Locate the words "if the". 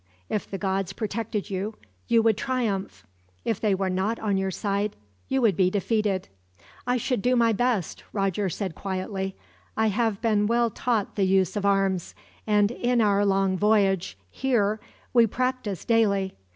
0.29-0.57